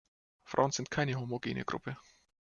[0.45, 1.95] Frauen sind keine homogene Gruppe.